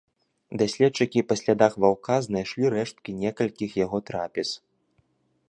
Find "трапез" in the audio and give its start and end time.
4.11-4.49